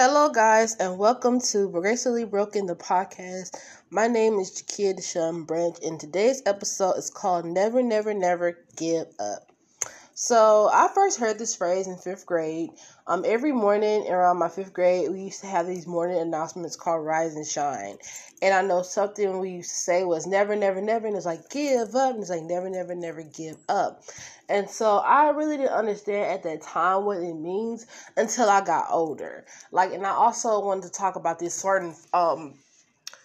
Hello, 0.00 0.28
guys, 0.28 0.76
and 0.76 0.96
welcome 0.96 1.40
to 1.40 1.68
Gracefully 1.70 2.24
Broken, 2.24 2.66
the 2.66 2.76
podcast. 2.76 3.58
My 3.90 4.06
name 4.06 4.38
is 4.38 4.52
Jakia 4.52 4.96
Deshawn 4.96 5.44
Branch, 5.44 5.76
and 5.84 5.98
today's 5.98 6.40
episode 6.46 6.92
is 6.92 7.10
called 7.10 7.44
Never, 7.44 7.82
Never, 7.82 8.14
Never 8.14 8.60
Give 8.76 9.08
Up. 9.18 9.50
So, 10.20 10.68
I 10.72 10.88
first 10.92 11.20
heard 11.20 11.38
this 11.38 11.54
phrase 11.54 11.86
in 11.86 11.96
fifth 11.96 12.26
grade. 12.26 12.70
Um, 13.06 13.22
every 13.24 13.52
morning 13.52 14.10
around 14.10 14.38
my 14.38 14.48
fifth 14.48 14.72
grade, 14.72 15.12
we 15.12 15.20
used 15.20 15.42
to 15.42 15.46
have 15.46 15.68
these 15.68 15.86
morning 15.86 16.18
announcements 16.18 16.74
called 16.74 17.06
Rise 17.06 17.36
and 17.36 17.46
Shine. 17.46 17.98
And 18.42 18.52
I 18.52 18.62
know 18.62 18.82
something 18.82 19.38
we 19.38 19.50
used 19.50 19.70
to 19.70 19.76
say 19.76 20.02
was 20.02 20.26
never, 20.26 20.56
never, 20.56 20.80
never, 20.80 21.06
and 21.06 21.16
it's 21.16 21.24
like 21.24 21.48
give 21.50 21.94
up, 21.94 22.14
and 22.14 22.20
it's 22.20 22.30
like 22.30 22.42
never, 22.42 22.68
never, 22.68 22.96
never 22.96 23.22
give 23.22 23.58
up. 23.68 24.02
And 24.48 24.68
so 24.68 24.98
I 24.98 25.28
really 25.30 25.56
didn't 25.56 25.70
understand 25.70 26.32
at 26.32 26.42
that 26.42 26.62
time 26.62 27.04
what 27.04 27.18
it 27.18 27.34
means 27.34 27.86
until 28.16 28.50
I 28.50 28.64
got 28.64 28.86
older. 28.90 29.46
Like, 29.70 29.92
and 29.92 30.04
I 30.04 30.10
also 30.10 30.58
wanted 30.58 30.82
to 30.82 30.90
talk 30.90 31.14
about 31.14 31.38
this 31.38 31.54
certain 31.54 31.94
um 32.12 32.54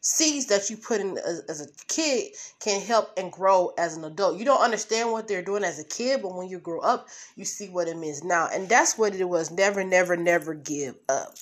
seeds 0.00 0.46
that 0.46 0.70
you 0.70 0.76
put 0.76 1.00
in 1.00 1.18
as, 1.18 1.40
as, 1.48 1.60
a 1.60 1.68
kid 1.86 2.32
can 2.60 2.80
help 2.80 3.10
and 3.16 3.32
grow 3.32 3.72
as 3.78 3.96
an 3.96 4.04
adult. 4.04 4.38
You 4.38 4.44
don't 4.44 4.62
understand 4.62 5.10
what 5.10 5.26
they're 5.26 5.42
doing 5.42 5.64
as 5.64 5.78
a 5.78 5.84
kid, 5.84 6.22
but 6.22 6.34
when 6.34 6.48
you 6.48 6.58
grow 6.58 6.80
up, 6.80 7.08
you 7.36 7.44
see 7.44 7.68
what 7.68 7.88
it 7.88 7.96
means 7.96 8.22
now. 8.22 8.48
And 8.52 8.68
that's 8.68 8.96
what 8.96 9.14
it 9.14 9.24
was. 9.24 9.50
Never, 9.50 9.82
never, 9.82 10.16
never 10.16 10.54
give 10.54 10.94
up. 11.08 11.34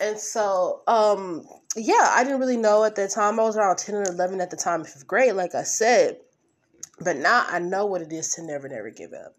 And 0.00 0.18
so, 0.18 0.82
um, 0.86 1.46
yeah, 1.76 2.10
I 2.14 2.24
didn't 2.24 2.40
really 2.40 2.56
know 2.56 2.84
at 2.84 2.96
that 2.96 3.10
time. 3.10 3.38
I 3.38 3.44
was 3.44 3.56
around 3.56 3.78
10 3.78 3.94
or 3.94 4.02
11 4.02 4.40
at 4.40 4.50
the 4.50 4.56
time, 4.56 4.84
fifth 4.84 5.06
grade, 5.06 5.34
like 5.34 5.54
I 5.54 5.62
said. 5.62 6.18
But 7.00 7.16
now 7.16 7.46
I 7.48 7.58
know 7.60 7.86
what 7.86 8.02
it 8.02 8.12
is 8.12 8.34
to 8.34 8.42
never, 8.42 8.68
never 8.68 8.90
give 8.90 9.12
up. 9.12 9.34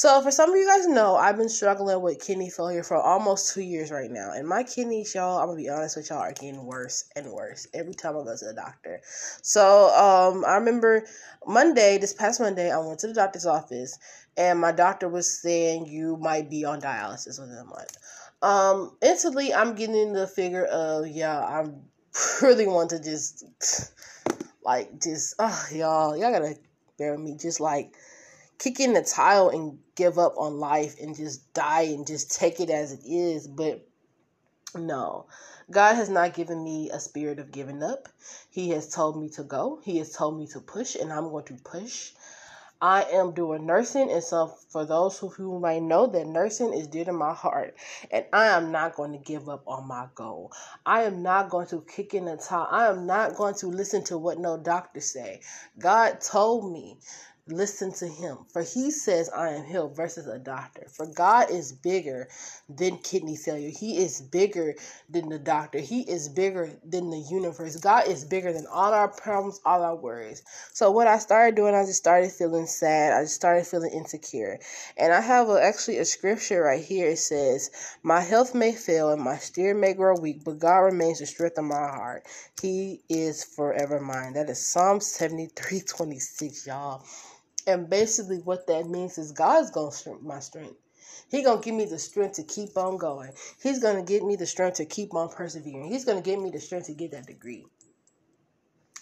So, 0.00 0.22
for 0.22 0.30
some 0.30 0.48
of 0.48 0.56
you 0.56 0.66
guys 0.66 0.86
know, 0.86 1.14
I've 1.14 1.36
been 1.36 1.50
struggling 1.50 2.00
with 2.00 2.24
kidney 2.24 2.48
failure 2.48 2.82
for 2.82 2.96
almost 2.96 3.52
two 3.52 3.60
years 3.60 3.90
right 3.90 4.10
now. 4.10 4.32
And 4.32 4.48
my 4.48 4.62
kidneys, 4.62 5.14
y'all, 5.14 5.38
I'm 5.38 5.48
gonna 5.48 5.58
be 5.58 5.68
honest 5.68 5.98
with 5.98 6.08
y'all, 6.08 6.20
are 6.20 6.32
getting 6.32 6.64
worse 6.64 7.04
and 7.16 7.30
worse 7.30 7.66
every 7.74 7.92
time 7.92 8.16
I 8.16 8.24
go 8.24 8.34
to 8.34 8.44
the 8.46 8.54
doctor. 8.54 9.02
So, 9.42 9.90
um, 9.94 10.42
I 10.46 10.54
remember 10.54 11.04
Monday, 11.46 11.98
this 11.98 12.14
past 12.14 12.40
Monday, 12.40 12.72
I 12.72 12.78
went 12.78 12.98
to 13.00 13.08
the 13.08 13.12
doctor's 13.12 13.44
office 13.44 13.98
and 14.38 14.58
my 14.58 14.72
doctor 14.72 15.06
was 15.06 15.38
saying 15.38 15.84
you 15.84 16.16
might 16.16 16.48
be 16.48 16.64
on 16.64 16.80
dialysis 16.80 17.38
within 17.38 17.58
a 17.58 17.64
month. 17.64 17.98
Um, 18.40 18.96
instantly, 19.02 19.52
I'm 19.52 19.74
getting 19.74 20.14
the 20.14 20.26
figure 20.26 20.64
of, 20.64 21.08
yeah, 21.08 21.38
I 21.40 21.66
really 22.40 22.66
want 22.66 22.88
to 22.88 23.02
just, 23.02 23.44
like, 24.64 24.98
just, 24.98 25.34
oh, 25.38 25.66
y'all, 25.74 26.16
y'all 26.16 26.32
gotta 26.32 26.56
bear 26.96 27.12
with 27.12 27.20
me, 27.20 27.36
just 27.36 27.60
like, 27.60 27.94
kick 28.60 28.78
in 28.78 28.92
the 28.92 29.02
tile 29.02 29.48
and 29.48 29.78
give 29.96 30.18
up 30.18 30.34
on 30.36 30.60
life 30.60 31.00
and 31.00 31.16
just 31.16 31.52
die 31.54 31.82
and 31.82 32.06
just 32.06 32.30
take 32.30 32.60
it 32.60 32.70
as 32.70 32.92
it 32.92 33.00
is. 33.04 33.48
But 33.48 33.88
no, 34.76 35.26
God 35.70 35.94
has 35.94 36.10
not 36.10 36.34
given 36.34 36.62
me 36.62 36.90
a 36.90 37.00
spirit 37.00 37.38
of 37.40 37.50
giving 37.50 37.82
up. 37.82 38.08
He 38.50 38.68
has 38.70 38.88
told 38.88 39.20
me 39.20 39.30
to 39.30 39.42
go, 39.42 39.80
He 39.82 39.98
has 39.98 40.12
told 40.12 40.38
me 40.38 40.46
to 40.48 40.60
push, 40.60 40.94
and 40.94 41.12
I'm 41.12 41.30
going 41.30 41.46
to 41.46 41.54
push. 41.54 42.12
I 42.82 43.02
am 43.04 43.32
doing 43.32 43.66
nursing, 43.66 44.10
and 44.10 44.24
so 44.24 44.54
for 44.70 44.86
those 44.86 45.18
who, 45.18 45.28
who 45.28 45.58
might 45.60 45.82
know 45.82 46.06
that 46.06 46.26
nursing 46.26 46.72
is 46.72 46.86
dear 46.86 47.04
to 47.04 47.12
my 47.12 47.34
heart, 47.34 47.76
and 48.10 48.24
I 48.32 48.46
am 48.46 48.72
not 48.72 48.94
going 48.94 49.12
to 49.12 49.18
give 49.18 49.50
up 49.50 49.64
on 49.66 49.86
my 49.86 50.06
goal. 50.14 50.52
I 50.86 51.02
am 51.02 51.22
not 51.22 51.50
going 51.50 51.66
to 51.68 51.82
kick 51.82 52.14
in 52.14 52.24
the 52.24 52.38
towel. 52.38 52.68
I 52.70 52.86
am 52.88 53.06
not 53.06 53.34
going 53.34 53.54
to 53.56 53.66
listen 53.66 54.02
to 54.04 54.16
what 54.16 54.38
no 54.38 54.56
doctor 54.56 55.00
say. 55.00 55.42
God 55.78 56.22
told 56.22 56.72
me 56.72 56.98
listen 57.50 57.92
to 57.94 58.06
him. 58.06 58.38
For 58.52 58.62
he 58.62 58.90
says, 58.90 59.28
I 59.30 59.50
am 59.50 59.64
healed 59.64 59.96
versus 59.96 60.26
a 60.26 60.38
doctor. 60.38 60.86
For 60.88 61.06
God 61.06 61.50
is 61.50 61.72
bigger 61.72 62.28
than 62.68 62.98
kidney 62.98 63.36
failure. 63.36 63.70
He 63.70 63.98
is 63.98 64.20
bigger 64.20 64.74
than 65.08 65.28
the 65.28 65.38
doctor. 65.38 65.78
He 65.78 66.02
is 66.02 66.28
bigger 66.28 66.70
than 66.84 67.10
the 67.10 67.18
universe. 67.18 67.76
God 67.76 68.08
is 68.08 68.24
bigger 68.24 68.52
than 68.52 68.66
all 68.66 68.92
our 68.92 69.08
problems, 69.08 69.60
all 69.64 69.82
our 69.82 69.96
worries. 69.96 70.42
So 70.72 70.90
what 70.90 71.06
I 71.06 71.18
started 71.18 71.56
doing, 71.56 71.74
I 71.74 71.84
just 71.84 71.98
started 71.98 72.32
feeling 72.32 72.66
sad. 72.66 73.12
I 73.12 73.22
just 73.22 73.34
started 73.34 73.66
feeling 73.66 73.92
insecure. 73.92 74.58
And 74.96 75.12
I 75.12 75.20
have 75.20 75.48
a, 75.48 75.62
actually 75.62 75.98
a 75.98 76.04
scripture 76.04 76.62
right 76.62 76.84
here. 76.84 77.10
It 77.10 77.18
says, 77.18 77.70
My 78.02 78.20
health 78.20 78.54
may 78.54 78.72
fail 78.72 79.10
and 79.10 79.22
my 79.22 79.36
steer 79.36 79.74
may 79.74 79.94
grow 79.94 80.14
weak, 80.18 80.44
but 80.44 80.58
God 80.58 80.78
remains 80.78 81.18
the 81.18 81.26
strength 81.26 81.58
of 81.58 81.64
my 81.64 81.76
heart. 81.76 82.24
He 82.60 83.02
is 83.08 83.44
forever 83.44 84.00
mine. 84.00 84.34
That 84.34 84.50
is 84.50 84.64
Psalm 84.64 85.00
73 85.00 85.80
26, 85.80 86.66
y'all. 86.66 87.04
And 87.66 87.90
basically, 87.90 88.38
what 88.38 88.66
that 88.68 88.88
means 88.88 89.18
is 89.18 89.32
God's 89.32 89.70
gonna 89.70 89.92
strengthen 89.92 90.26
my 90.26 90.40
strength. 90.40 90.76
He 91.30 91.42
gonna 91.42 91.60
give 91.60 91.74
me 91.74 91.84
the 91.84 91.98
strength 91.98 92.36
to 92.36 92.42
keep 92.42 92.76
on 92.76 92.96
going. 92.96 93.32
He's 93.62 93.78
gonna 93.78 94.02
give 94.02 94.22
me 94.22 94.36
the 94.36 94.46
strength 94.46 94.76
to 94.76 94.84
keep 94.84 95.14
on 95.14 95.28
persevering. 95.28 95.88
He's 95.88 96.04
gonna 96.04 96.22
give 96.22 96.40
me 96.40 96.50
the 96.50 96.60
strength 96.60 96.86
to 96.86 96.94
get 96.94 97.12
that 97.12 97.26
degree. 97.26 97.66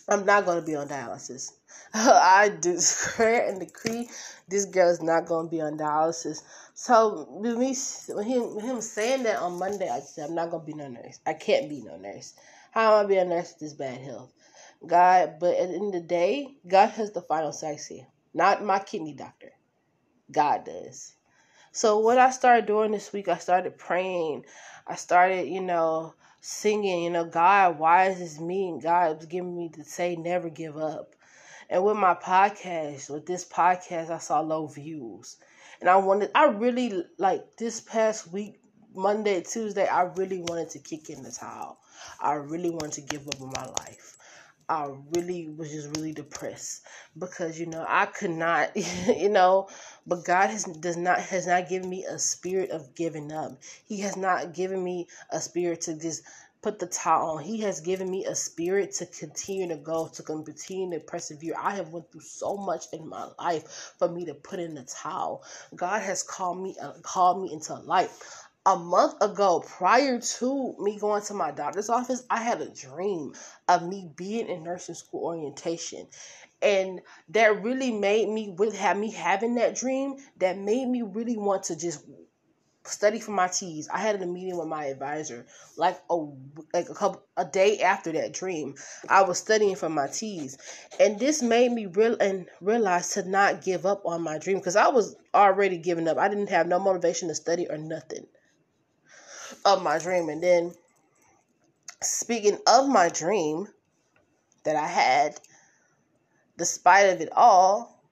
I'm 0.09 0.25
not 0.25 0.47
gonna 0.47 0.63
be 0.63 0.75
on 0.75 0.89
dialysis. 0.89 1.53
I 1.95 2.49
declare 2.61 3.47
and 3.47 3.61
decree 3.61 4.09
this 4.49 4.65
girl 4.65 4.91
is 4.91 5.03
not 5.03 5.27
gonna 5.27 5.49
be 5.49 5.61
on 5.61 5.79
dialysis. 5.79 6.43
So 6.75 7.27
with 7.31 7.59
me, 7.59 7.77
with 8.15 8.27
him, 8.27 8.59
him 8.59 8.81
saying 8.81 9.25
that 9.25 9.41
on 9.41 9.59
Monday, 9.59 9.89
I 9.89 10.01
said 10.01 10.29
I'm 10.29 10.35
not 10.35 10.51
gonna 10.51 10.65
be 10.65 10.75
no 10.75 10.89
nurse. 10.89 11.21
I 11.27 11.35
can't 11.35 11.69
be 11.69 11.83
no 11.83 11.97
nurse. 11.97 12.35
How 12.71 12.99
am 12.99 13.05
I 13.05 13.09
be 13.09 13.17
a 13.17 13.25
nurse 13.25 13.53
with 13.53 13.61
this 13.61 13.75
bad 13.75 14.01
health? 14.01 14.33
God, 14.87 15.35
but 15.41 15.57
at 15.57 15.69
the 15.69 15.75
end 15.75 15.95
of 15.95 16.03
the 16.03 16.09
day, 16.09 16.57
God 16.67 16.91
has 16.91 17.13
the 17.13 17.23
final 17.23 17.53
say 17.53 17.79
here. 17.89 18.07
Not 18.39 18.63
my 18.63 18.79
kidney 18.79 19.15
doctor. 19.15 19.51
God 20.31 20.65
does. 20.65 21.17
So 21.73 21.99
what 21.99 22.19
I 22.19 22.31
started 22.31 22.67
doing 22.67 22.93
this 22.93 23.13
week, 23.13 23.27
I 23.27 23.37
started 23.37 23.79
praying. 23.79 24.45
I 24.87 24.95
started, 24.95 25.49
you 25.49 25.61
know, 25.61 26.15
singing, 26.41 27.03
you 27.03 27.11
know, 27.11 27.25
God, 27.25 27.81
why 27.81 28.11
is 28.11 28.21
this 28.21 28.39
me? 28.39 28.69
And 28.69 28.81
God 28.81 29.17
was 29.17 29.27
giving 29.27 29.57
me 29.57 29.71
to 29.71 29.83
say 29.83 30.15
never 30.15 30.51
give 30.51 30.77
up. 30.77 31.17
And 31.69 31.85
with 31.85 31.97
my 31.97 32.15
podcast, 32.15 33.11
with 33.11 33.27
this 33.27 33.45
podcast, 33.45 34.09
I 34.09 34.19
saw 34.19 34.39
low 34.39 34.69
views. 34.69 35.39
And 35.81 35.91
I 35.91 35.97
wanted 35.97 36.31
I 36.33 36.45
really 36.45 37.07
like 37.19 37.57
this 37.57 37.81
past 37.81 38.33
week, 38.33 38.61
Monday, 38.95 39.43
Tuesday, 39.43 39.89
I 39.89 40.03
really 40.03 40.43
wanted 40.43 40.71
to 40.71 40.79
kick 40.79 41.11
in 41.11 41.25
the 41.25 41.33
towel. 41.33 41.81
I 42.21 42.35
really 42.35 42.71
wanted 42.71 42.93
to 42.93 43.01
give 43.01 43.27
up 43.27 43.41
on 43.41 43.51
my 43.53 43.67
life. 43.67 44.17
I 44.69 44.91
really 45.17 45.49
was 45.49 45.73
just 45.73 45.97
really 45.97 46.13
depressed 46.13 46.83
because 47.19 47.61
you 47.61 47.67
know 47.67 47.85
I 47.89 48.07
could 48.07 48.31
not 48.33 48.77
you 49.09 49.29
know 49.31 49.69
but 50.07 50.25
God 50.25 50.51
has 50.51 50.65
does 50.65 50.97
not 50.97 51.21
has 51.21 51.47
not 51.47 51.69
given 51.69 51.91
me 51.91 52.05
a 52.05 52.19
spirit 52.19 52.71
of 52.71 52.95
giving 52.95 53.33
up. 53.33 53.61
He 53.87 54.01
has 54.01 54.17
not 54.17 54.55
given 54.55 54.83
me 54.85 55.09
a 55.31 55.41
spirit 55.41 55.83
to 55.83 55.99
just 55.99 56.23
put 56.63 56.79
the 56.81 56.87
towel 56.87 57.39
on. 57.39 57.45
He 57.45 57.61
has 57.63 57.81
given 57.81 58.11
me 58.11 58.25
a 58.27 58.35
spirit 58.35 58.93
to 58.95 59.07
continue 59.07 59.69
to 59.69 59.77
go, 59.77 60.09
to 60.09 60.23
continue 60.23 60.99
to 60.99 61.05
persevere. 61.05 61.55
I 61.59 61.77
have 61.77 61.91
went 61.91 62.11
through 62.13 62.23
so 62.23 62.57
much 62.57 62.87
in 62.93 63.09
my 63.09 63.29
life 63.39 63.95
for 63.99 64.09
me 64.09 64.25
to 64.27 64.35
put 64.35 64.61
in 64.61 64.75
the 64.75 64.85
towel. 64.85 65.45
God 65.77 66.03
has 66.03 66.23
called 66.23 66.63
me 66.63 66.77
uh, 66.83 66.93
called 67.03 67.43
me 67.43 67.53
into 67.53 67.75
life 67.75 68.48
a 68.69 68.77
month 68.77 69.15
ago, 69.23 69.61
prior 69.61 70.21
to 70.21 70.77
me 70.79 70.99
going 70.99 71.23
to 71.23 71.33
my 71.33 71.51
doctor's 71.51 71.89
office, 71.89 72.25
I 72.29 72.43
had 72.43 72.61
a 72.61 72.69
dream 72.69 73.33
of 73.67 73.89
me 73.89 74.11
being 74.15 74.47
in 74.47 74.63
nursing 74.63 74.95
school 74.95 75.25
orientation. 75.25 76.07
And 76.61 77.01
that 77.31 77.63
really 77.63 77.91
made 77.91 78.29
me 78.29 78.51
with 78.51 78.77
have 78.77 78.99
me 78.99 79.11
having 79.11 79.55
that 79.55 79.75
dream 79.75 80.17
that 80.37 80.59
made 80.59 80.87
me 80.87 81.01
really 81.01 81.39
want 81.39 81.63
to 81.65 81.77
just 81.77 82.05
study 82.85 83.21
for 83.21 83.31
my 83.31 83.49
TEAS. 83.49 83.89
I 83.91 84.01
had 84.01 84.21
a 84.21 84.27
meeting 84.27 84.59
with 84.59 84.69
my 84.69 84.85
advisor 84.85 85.47
like 85.79 85.99
a 86.11 86.17
like 86.75 86.91
a 86.91 86.95
couple 86.95 87.23
a 87.39 87.47
day 87.47 87.81
after 87.81 88.13
that 88.13 88.35
dream. 88.35 88.75
I 89.09 89.23
was 89.23 89.39
studying 89.39 89.77
for 89.77 89.89
my 89.89 90.09
TEAS, 90.09 90.59
and 91.01 91.19
this 91.19 91.41
made 91.41 91.73
me 91.73 91.87
real 91.87 92.19
and 92.21 92.47
realize 92.61 93.13
to 93.13 93.27
not 93.27 93.63
give 93.63 93.87
up 93.87 94.03
on 94.05 94.21
my 94.21 94.37
dream 94.37 94.59
because 94.59 94.77
I 94.77 94.89
was 94.89 95.17
already 95.35 95.79
giving 95.79 96.07
up. 96.07 96.19
I 96.19 96.29
didn't 96.29 96.51
have 96.51 96.67
no 96.67 96.79
motivation 96.79 97.29
to 97.29 97.35
study 97.35 97.67
or 97.71 97.79
nothing 97.79 98.27
of 99.65 99.83
my 99.83 99.99
dream. 99.99 100.29
And 100.29 100.43
then, 100.43 100.73
speaking 102.03 102.59
of 102.67 102.89
my 102.89 103.09
dream 103.09 103.69
that 104.65 104.77
I 104.77 104.87
had, 104.87 105.41
despite 106.57 107.11
of 107.11 107.21
it 107.21 107.31
all, 107.33 108.03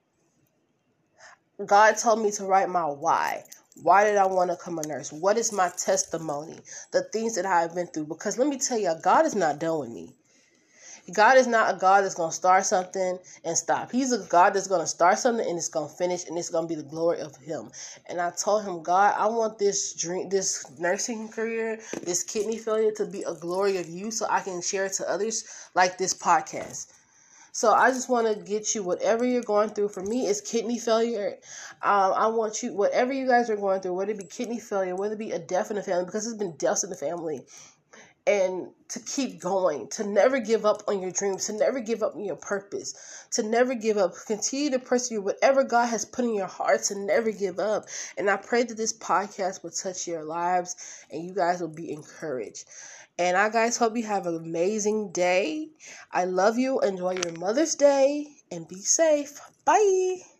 God 1.65 1.97
told 1.97 2.21
me 2.21 2.31
to 2.31 2.45
write 2.45 2.69
my 2.69 2.85
why. 2.85 3.43
Why 3.83 4.03
did 4.03 4.17
I 4.17 4.25
want 4.25 4.49
to 4.49 4.57
come 4.57 4.79
a 4.79 4.87
nurse? 4.87 5.11
What 5.11 5.37
is 5.37 5.51
my 5.51 5.69
testimony? 5.69 6.59
The 6.91 7.03
things 7.13 7.35
that 7.35 7.45
I 7.45 7.61
have 7.61 7.75
been 7.75 7.87
through. 7.87 8.05
Because 8.05 8.37
let 8.37 8.47
me 8.47 8.57
tell 8.57 8.79
you, 8.79 8.93
God 9.03 9.25
is 9.25 9.35
not 9.35 9.59
done 9.59 9.79
with 9.79 9.89
me. 9.89 10.15
God 11.13 11.37
is 11.37 11.47
not 11.47 11.73
a 11.73 11.77
God 11.77 12.03
that's 12.03 12.15
going 12.15 12.31
to 12.31 12.35
start 12.35 12.65
something 12.65 13.17
and 13.45 13.57
stop. 13.57 13.91
He's 13.91 14.11
a 14.11 14.19
God 14.27 14.53
that's 14.53 14.67
going 14.67 14.81
to 14.81 14.87
start 14.87 15.17
something 15.19 15.47
and 15.47 15.57
it's 15.57 15.69
going 15.69 15.89
to 15.89 15.95
finish 15.95 16.27
and 16.27 16.37
it's 16.37 16.49
going 16.49 16.67
to 16.67 16.67
be 16.67 16.79
the 16.79 16.87
glory 16.87 17.21
of 17.21 17.35
Him. 17.37 17.71
And 18.07 18.19
I 18.19 18.31
told 18.31 18.65
him, 18.65 18.83
God, 18.83 19.15
I 19.17 19.27
want 19.27 19.57
this 19.57 19.93
dream, 19.93 20.27
this 20.29 20.69
nursing 20.79 21.29
career, 21.29 21.79
this 22.03 22.23
kidney 22.23 22.57
failure 22.57 22.91
to 22.91 23.05
be 23.05 23.23
a 23.23 23.33
glory 23.33 23.77
of 23.77 23.87
you 23.87 24.11
so 24.11 24.27
I 24.29 24.41
can 24.41 24.61
share 24.61 24.85
it 24.85 24.93
to 24.93 25.09
others 25.09 25.45
like 25.75 25.97
this 25.97 26.13
podcast. 26.13 26.87
So 27.53 27.71
I 27.71 27.89
just 27.89 28.07
want 28.07 28.27
to 28.27 28.35
get 28.43 28.75
you 28.75 28.83
whatever 28.83 29.25
you're 29.25 29.41
going 29.41 29.69
through. 29.69 29.89
For 29.89 30.03
me, 30.03 30.27
it's 30.27 30.41
kidney 30.41 30.77
failure. 30.77 31.37
Um, 31.81 32.13
I 32.13 32.27
want 32.27 32.61
you, 32.61 32.73
whatever 32.73 33.13
you 33.13 33.27
guys 33.27 33.49
are 33.49 33.55
going 33.55 33.81
through, 33.81 33.93
whether 33.93 34.11
it 34.11 34.19
be 34.19 34.25
kidney 34.25 34.59
failure, 34.59 34.95
whether 34.95 35.15
it 35.15 35.19
be 35.19 35.31
a 35.31 35.39
death 35.39 35.71
in 35.71 35.77
the 35.77 35.81
family, 35.83 36.05
because 36.05 36.27
it's 36.27 36.37
been 36.37 36.55
deaths 36.57 36.83
in 36.83 36.91
the 36.91 36.95
family 36.95 37.45
and 38.27 38.67
to 38.89 38.99
keep 38.99 39.39
going, 39.39 39.87
to 39.87 40.03
never 40.03 40.39
give 40.39 40.65
up 40.65 40.83
on 40.89 41.01
your 41.01 41.11
dreams, 41.11 41.47
to 41.47 41.53
never 41.53 41.79
give 41.79 42.03
up 42.03 42.15
on 42.15 42.25
your 42.25 42.35
purpose, 42.35 43.25
to 43.31 43.41
never 43.41 43.73
give 43.73 43.97
up. 43.97 44.13
Continue 44.27 44.71
to 44.71 44.79
pursue 44.79 45.21
whatever 45.21 45.63
God 45.63 45.87
has 45.87 46.03
put 46.03 46.25
in 46.25 46.35
your 46.35 46.47
heart, 46.47 46.83
to 46.83 46.95
never 46.95 47.31
give 47.31 47.57
up. 47.57 47.85
And 48.17 48.29
I 48.29 48.35
pray 48.35 48.63
that 48.63 48.75
this 48.75 48.91
podcast 48.91 49.63
will 49.63 49.71
touch 49.71 50.07
your 50.07 50.25
lives 50.25 50.75
and 51.09 51.23
you 51.23 51.33
guys 51.33 51.61
will 51.61 51.69
be 51.69 51.91
encouraged. 51.91 52.65
And 53.17 53.37
I 53.37 53.49
guys 53.49 53.77
hope 53.77 53.95
you 53.95 54.03
have 54.03 54.27
an 54.27 54.35
amazing 54.35 55.11
day. 55.11 55.69
I 56.11 56.25
love 56.25 56.57
you. 56.57 56.81
Enjoy 56.81 57.13
your 57.13 57.33
Mother's 57.39 57.75
Day 57.75 58.27
and 58.51 58.67
be 58.67 58.79
safe. 58.79 59.39
Bye. 59.65 60.36